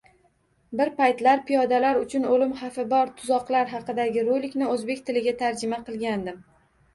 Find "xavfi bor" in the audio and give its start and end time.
2.61-3.11